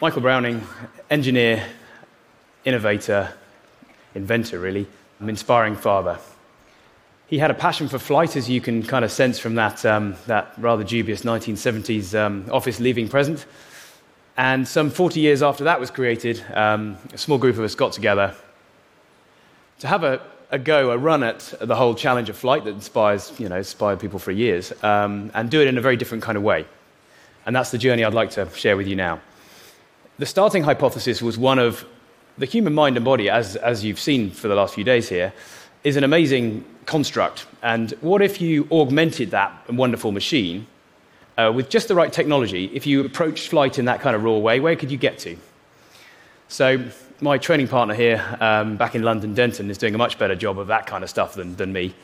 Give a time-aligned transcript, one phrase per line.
[0.00, 0.66] Michael Browning,
[1.10, 1.62] engineer,
[2.64, 3.34] innovator,
[4.14, 4.86] inventor, really,
[5.18, 6.18] an inspiring father.
[7.26, 10.14] He had a passion for flight, as you can kind of sense from that, um,
[10.26, 13.44] that rather dubious 1970s um, office leaving present.
[14.38, 17.92] And some 40 years after that was created, um, a small group of us got
[17.92, 18.34] together
[19.80, 23.38] to have a, a, go, a run at the whole challenge of flight that inspires,
[23.38, 26.38] you know, inspired people for years, um, and do it in a very different kind
[26.38, 26.64] of way.
[27.44, 29.20] And that's the journey I'd like to share with you now.
[30.20, 31.86] The starting hypothesis was one of
[32.36, 35.32] the human mind and body, as, as you've seen for the last few days here,
[35.82, 37.46] is an amazing construct.
[37.62, 40.66] And what if you augmented that wonderful machine
[41.38, 42.66] uh, with just the right technology?
[42.74, 45.38] If you approached flight in that kind of raw way, where could you get to?
[46.48, 46.84] So,
[47.22, 50.58] my training partner here um, back in London, Denton, is doing a much better job
[50.58, 51.94] of that kind of stuff than, than me.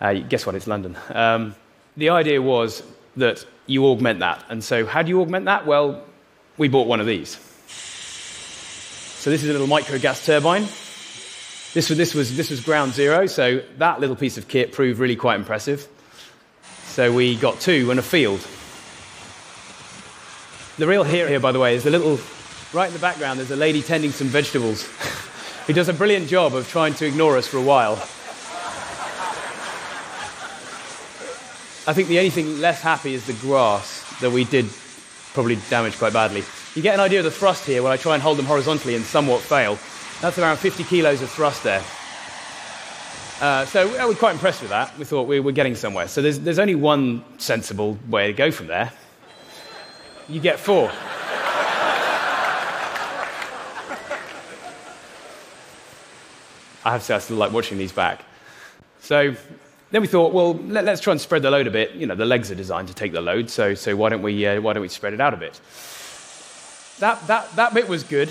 [0.00, 0.56] Uh, guess what?
[0.56, 0.96] It's London.
[1.10, 1.54] Um,
[1.96, 2.82] the idea was
[3.14, 4.44] that you augment that.
[4.48, 5.64] And so, how do you augment that?
[5.64, 6.02] Well,
[6.56, 7.38] we bought one of these.
[9.18, 10.62] So, this is a little micro gas turbine.
[11.72, 15.00] This was, this, was, this was ground zero, so that little piece of kit proved
[15.00, 15.88] really quite impressive.
[16.84, 18.46] So, we got two and a field.
[20.76, 22.18] The real hero here, by the way, is the little,
[22.72, 24.82] right in the background, there's a lady tending some vegetables
[25.66, 27.94] who does a brilliant job of trying to ignore us for a while.
[31.86, 34.66] I think the only thing less happy is the grass that we did
[35.34, 36.42] probably damaged quite badly.
[36.74, 38.94] You get an idea of the thrust here when I try and hold them horizontally
[38.94, 39.78] and somewhat fail.
[40.22, 41.82] That's around 50 kilos of thrust there.
[43.40, 44.96] Uh, so we were quite impressed with that.
[44.96, 46.06] We thought we were getting somewhere.
[46.06, 48.92] So there's, there's only one sensible way to go from there.
[50.28, 50.88] You get four.
[56.84, 58.24] I have to say, I still like watching these back.
[59.00, 59.34] So
[59.90, 61.92] then we thought, well, let, us try and spread the load a bit.
[61.92, 64.44] You know, the legs are designed to take the load, so, so why, don't we,
[64.46, 65.60] uh, why don't we spread it out a bit?
[66.98, 68.28] That, that, that bit was good.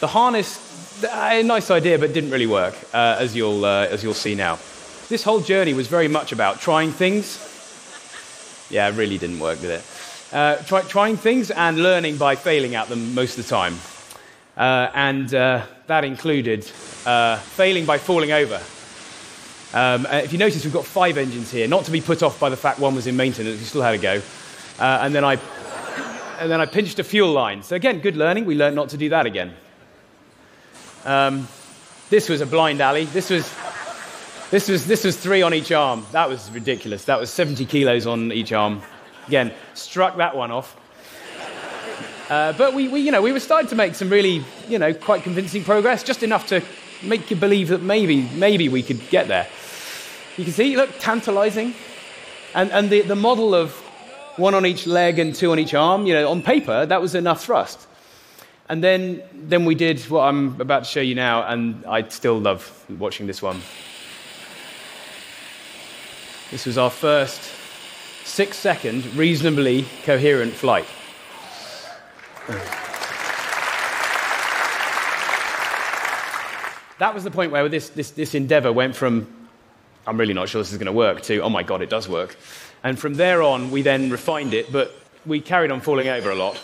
[0.00, 4.14] The harness, a nice idea, but didn't really work, uh, as, you'll, uh, as you'll
[4.14, 4.58] see now.
[5.08, 7.46] This whole journey was very much about trying things.
[8.70, 9.84] Yeah, it really didn't work, did it?
[10.32, 13.76] Uh, try, trying things and learning by failing at them most of the time.
[14.56, 18.60] Uh, and uh, that included failing by falling over.
[19.72, 22.40] Um, uh, if you notice, we've got five engines here, not to be put off
[22.40, 24.20] by the fact one was in maintenance, we still had a go.
[24.80, 25.38] Uh, and, then I,
[26.40, 27.62] and then I pinched a fuel line.
[27.62, 28.46] So, again, good learning.
[28.46, 29.54] We learned not to do that again.
[31.04, 31.46] Um,
[32.08, 33.04] this was a blind alley.
[33.04, 33.48] This was,
[34.50, 36.04] this, was, this was three on each arm.
[36.10, 37.04] That was ridiculous.
[37.04, 38.82] That was 70 kilos on each arm.
[39.28, 40.76] Again, struck that one off.
[42.28, 44.92] Uh, but we, we, you know, we were starting to make some really, you know,
[44.94, 46.62] quite convincing progress, just enough to
[47.02, 49.48] make you believe that maybe, maybe we could get there.
[50.40, 51.74] You can see, look, tantalizing.
[52.54, 53.72] And, and the, the model of
[54.36, 57.14] one on each leg and two on each arm, you know, on paper, that was
[57.14, 57.86] enough thrust.
[58.70, 62.40] And then, then we did what I'm about to show you now, and I still
[62.40, 63.60] love watching this one.
[66.50, 67.42] This was our first
[68.24, 70.86] six second, reasonably coherent flight.
[76.98, 79.36] That was the point where this, this, this endeavor went from
[80.10, 82.08] I'm really not sure this is going to work, to, oh my God, it does
[82.08, 82.36] work.
[82.82, 84.92] And from there on, we then refined it, but
[85.24, 86.60] we carried on falling over a lot.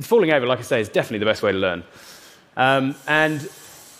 [0.00, 1.84] Falling over, like I say, is definitely the best way to learn.
[2.56, 3.46] Um, and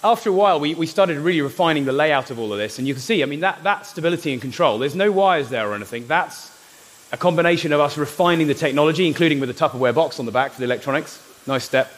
[0.03, 2.79] after a while, we, we started really refining the layout of all of this.
[2.79, 5.69] And you can see, I mean, that, that stability and control, there's no wires there
[5.69, 6.07] or anything.
[6.07, 6.51] That's
[7.13, 10.53] a combination of us refining the technology, including with a Tupperware box on the back
[10.53, 11.23] for the electronics.
[11.47, 11.93] Nice step.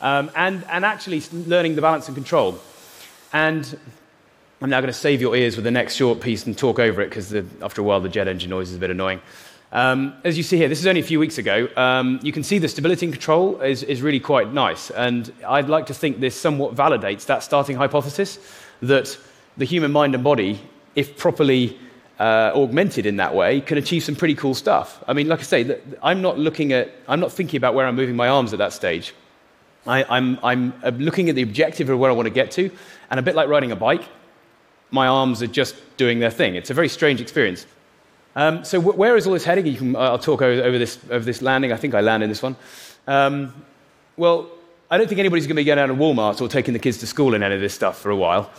[0.00, 2.60] Um, and, and actually learning the balance and control.
[3.32, 3.76] And
[4.62, 7.02] I'm now going to save your ears with the next short piece and talk over
[7.02, 9.20] it because after a while the jet engine noise is a bit annoying.
[9.70, 11.68] Um, as you see here, this is only a few weeks ago.
[11.76, 14.88] Um, you can see the stability and control is, is really quite nice.
[14.90, 18.38] And I'd like to think this somewhat validates that starting hypothesis
[18.80, 19.18] that
[19.58, 20.58] the human mind and body,
[20.94, 21.78] if properly
[22.18, 25.04] uh, augmented in that way, can achieve some pretty cool stuff.
[25.06, 27.96] I mean, like I say, I'm not looking at, I'm not thinking about where I'm
[27.96, 29.14] moving my arms at that stage.
[29.86, 32.70] I, I'm, I'm uh, looking at the objective of where I want to get to,
[33.10, 34.04] and a bit like riding a bike,
[34.90, 36.54] my arms are just doing their thing.
[36.54, 37.66] It's a very strange experience.
[38.34, 39.66] Um, so, w- where is all this heading?
[39.66, 41.72] You can, uh, I'll talk over, over, this, over this landing.
[41.72, 42.56] I think I land in this one.
[43.06, 43.64] Um,
[44.16, 44.50] well,
[44.90, 46.98] I don't think anybody's going to be going out of Walmart or taking the kids
[46.98, 48.50] to school in any of this stuff for a while.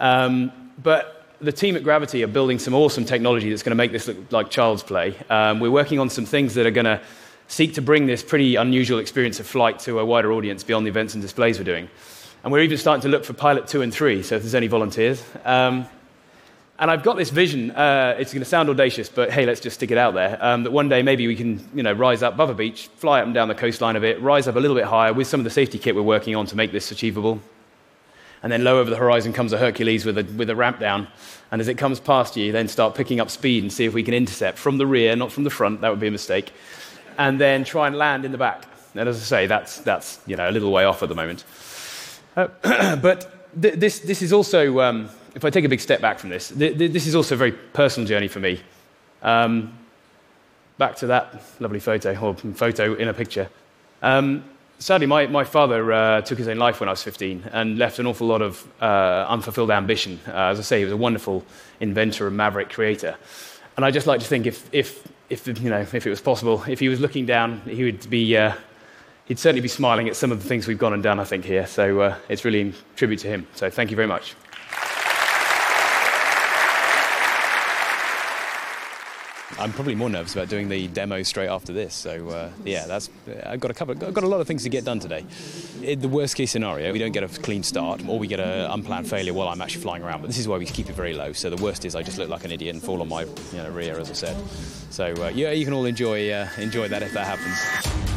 [0.00, 3.92] Um, but the team at Gravity are building some awesome technology that's going to make
[3.92, 5.14] this look like child's play.
[5.30, 7.00] Um, we're working on some things that are going to
[7.46, 10.90] seek to bring this pretty unusual experience of flight to a wider audience beyond the
[10.90, 11.88] events and displays we're doing.
[12.42, 14.68] And we're even starting to look for pilot two and three, so if there's any
[14.68, 15.22] volunteers.
[15.44, 15.86] Um,
[16.80, 17.72] And I've got this vision.
[17.72, 20.38] Uh, it's going to sound audacious, but hey, let's just stick it out there.
[20.40, 23.18] Um, that one day maybe we can, you know, rise up above a beach, fly
[23.18, 25.40] up and down the coastline a bit, rise up a little bit higher with some
[25.40, 27.40] of the safety kit we're working on to make this achievable.
[28.44, 31.08] And then low over the horizon comes a Hercules with a, with a ramp down.
[31.50, 34.04] And as it comes past you, then start picking up speed and see if we
[34.04, 35.80] can intercept from the rear, not from the front.
[35.80, 36.52] That would be a mistake.
[37.16, 38.66] And then try and land in the back.
[38.94, 41.42] And as I say, that's, that's you know, a little way off at the moment.
[42.38, 44.80] Uh, but th- this, this is also.
[44.80, 47.34] Um, if I take a big step back from this, th- th- this is also
[47.34, 48.60] a very personal journey for me.
[49.22, 49.76] Um,
[50.78, 53.48] back to that lovely photo, or photo in a picture.
[54.02, 54.44] Um,
[54.78, 57.98] sadly, my, my father uh, took his own life when I was 15 and left
[57.98, 60.20] an awful lot of uh, unfulfilled ambition.
[60.28, 61.44] Uh, as I say, he was a wonderful
[61.80, 63.16] inventor and maverick creator.
[63.76, 66.62] And I just like to think if, if, if, you know, if it was possible,
[66.68, 68.54] if he was looking down, he would be, uh,
[69.28, 71.44] he'd certainly be smiling at some of the things we've gone and done, I think,
[71.44, 71.66] here.
[71.66, 73.46] So uh, it's really a tribute to him.
[73.54, 74.34] So thank you very much.
[79.60, 81.92] I'm probably more nervous about doing the demo straight after this.
[81.92, 83.10] So uh, yeah, that's
[83.44, 83.92] I've got a couple.
[84.06, 85.24] I've got a lot of things to get done today.
[85.82, 88.70] In the worst case scenario, we don't get a clean start, or we get an
[88.70, 90.20] unplanned failure while I'm actually flying around.
[90.20, 91.32] But this is why we keep it very low.
[91.32, 93.58] So the worst is I just look like an idiot and fall on my you
[93.58, 94.36] know, rear, as I said.
[94.90, 98.07] So uh, yeah, you can all enjoy uh, enjoy that if that happens.